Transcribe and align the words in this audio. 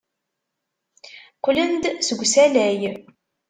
Qqlen-d 1.37 1.83
seg 2.07 2.19
usalay. 2.23 2.79